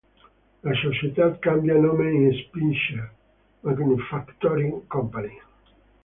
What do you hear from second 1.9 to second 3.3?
in Spicer